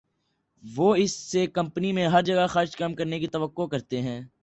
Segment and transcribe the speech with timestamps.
[0.63, 4.21] وہ اس سے کمپنی میں ہر جگہ خرچ کم کرنے کی توقع کرتے ہیں